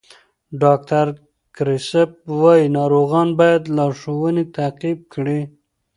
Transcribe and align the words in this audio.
ډاکټر 0.61 1.07
کریسپ 1.55 2.09
وایي 2.41 2.65
ناروغان 2.77 3.27
باید 3.39 3.61
لارښوونې 3.77 4.43
تعقیب 4.57 4.99
کړي. 5.13 5.39